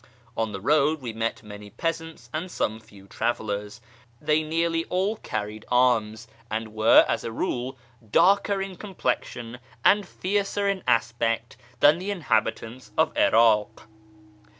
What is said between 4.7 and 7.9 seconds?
all carried arms, and were as a rule